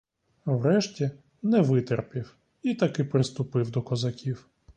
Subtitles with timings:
[0.45, 4.47] Врешті не витерпів і таки приступив до козаків.